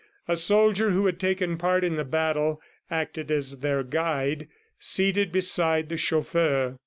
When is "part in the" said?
1.59-2.03